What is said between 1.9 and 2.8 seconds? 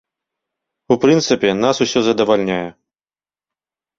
задавальняе.